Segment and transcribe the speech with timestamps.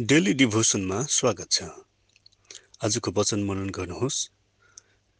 [0.00, 1.62] Daily डिभोसनमा स्वागत छ।
[2.84, 4.30] आजको वचन मनन गर्नुहोस्।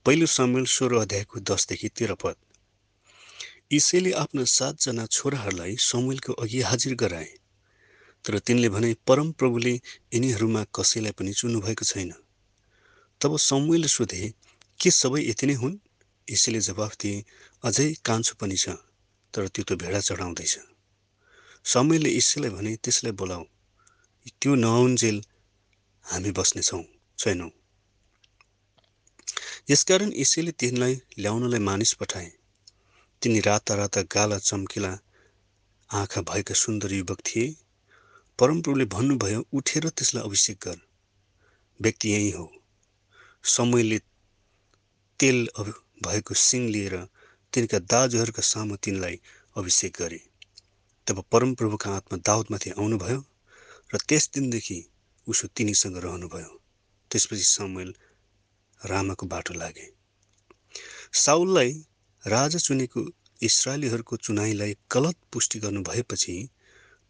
[0.07, 2.35] पहिलो सामेल सोह्र अध्यायको दसदेखि तेह्र पद।
[3.71, 7.31] इसैले आफ्ना सातजना छोराहरूलाई समूहको अघि हाजिर गराए।
[8.25, 9.75] तर तिनले भने परम प्रभुले
[10.15, 12.13] यिनीहरूमा कसैलाई पनि चुन्नुभएको छैन।
[13.21, 14.35] तब समूहले सोधे
[14.81, 15.79] के सबै यति नै हुन्?
[16.31, 17.25] यसैले जवाफ दिए
[17.65, 18.69] अझै कान्छो पनि छ
[19.35, 20.59] तर त्यो त भेडा चढाउँदैछ।
[21.65, 23.45] समयले इसैलाई भने त्यसलाई बोलाऊ।
[24.27, 25.25] त्यो नआउन्जेल
[26.05, 26.83] हामी बस्नेछौँ
[27.19, 27.51] छैनौँ?
[29.71, 32.33] यसकारण यसैले तिनलाई ल्याउनलाई मानिस पठाए।
[33.23, 34.99] तिनी राता राता गाला चम्किला
[35.93, 37.57] आँखा भएका सुन्दर युवक थिए।
[38.39, 40.79] परमप्रभुले भन्नुभयो उठेर त्यसलाई अभिषेक गर।
[41.81, 42.53] व्यक्ति यही हो।
[43.45, 43.99] समयले
[45.21, 45.49] तेल
[46.03, 47.09] भएको सिङ लिएर
[47.53, 49.21] तिनका दाजुहरूका सामु तिनलाई
[49.57, 50.21] अभिषेक गरे।
[51.07, 53.25] तब परमप्रभुका आत्मा दाउदमाथि आउनुभयो।
[53.95, 54.79] र त्यस दिनदेखि
[55.27, 56.53] उसो तिनीसँग रहनुभयो।
[57.11, 57.95] त्यसपछि समयल
[58.81, 59.87] रामाको बाटो लागे।
[61.13, 61.73] साउललाई
[62.23, 63.01] राजा चुनेको
[63.43, 66.35] इसरायलीहरूको चुनाइलाई गलत पुष्टि गर्नु भएपछि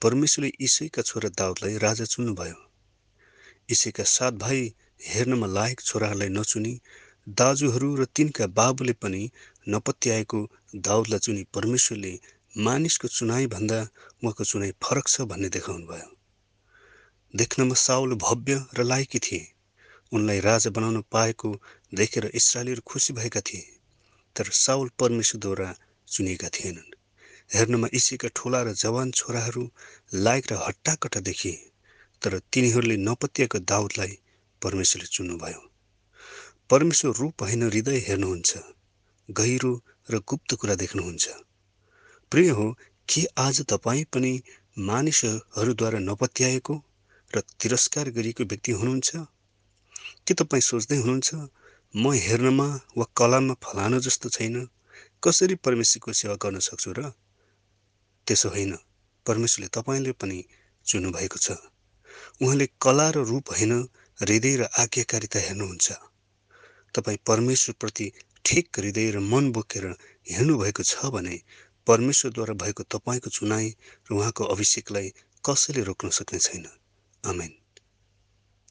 [0.02, 2.58] परमेश्वरले इसैका छोरा दाउदलाई राजा चुन्नुभयो।
[3.70, 4.60] इसैका सात भाइ
[5.06, 6.72] हेर्नमा लायक छोराहरूलाई नचुनी
[7.28, 9.22] दाजुहरू र तिनका बाबुले पनि
[9.68, 10.40] नपत्याएको
[10.88, 12.12] दाउदलाई चुनी परमेश्वरले
[12.58, 13.80] मानिसको चुनाइ भन्दा
[14.24, 16.13] उहाँको चुनाइ फरक छ भन्ने देखाउनु भयो
[17.34, 19.52] देख्नमा साउल भव्य र लायकी थिए।
[20.12, 21.60] उनलाई राजा बनाउन पाएको
[21.94, 23.64] देखेर इसरायलीहरू खुसी भएका थिए।
[24.36, 25.74] तर साउल परमेश्वरद्वारा
[26.08, 26.94] चुनिएका थिएनन्।
[27.54, 29.70] हेर्नमा इसीका ठुला र जवान छोराहरू
[30.14, 31.70] लायक र हट्टाकट्टा देखिए
[32.22, 34.18] तर तिनीहरूले नपत्याएको दाउदलाई
[34.62, 35.60] परमेश्वरले चुन्नुभयो।
[36.70, 38.58] परमेश्वर रूप होइन हृदय हेर्नुहुन्छ
[39.30, 41.28] गहिरो र गुप्त कुरा देख्नुहुन्छ।
[42.30, 42.66] प्रिय हो
[43.08, 44.42] के आज तपाईँ पनि
[44.78, 46.74] मानिसहरूद्वारा नपत्याएको?
[47.34, 49.16] र तिरस्कार गरिएको व्यक्ति हुनुहुन्छ?
[50.26, 51.34] के तपाईँ सोच्दै हुनुहुन्छ
[51.96, 54.68] म हेर्नमा वा कलामा फलानु जस्तो छैन?
[55.24, 57.10] कसरी परमेश्वरको सेवा गर्न सक्छु र?
[58.26, 58.76] त्यसो होइन
[59.26, 60.44] परमेश्वरले तपाईँले पनि
[60.86, 61.50] चुन्नुभएको छ।
[62.42, 63.72] उहाँले कला र रूप होइन
[64.20, 65.92] हृदय र आज्ञाकारिता हेर्नुहुन्छ।
[66.94, 68.12] तपाईँ परमेश्वरप्रति
[68.44, 69.84] ठिक हृदय र मन बोकेर
[70.30, 71.36] हिँड्नुभएको छ भने
[71.86, 73.66] परमेश्वरद्वारा भएको तपाईँको चुनाइ
[74.10, 75.08] र उहाँको अभिषेकलाई
[75.44, 76.66] कसैले रोक्न सक्ने छैन?
[77.24, 77.63] Amin.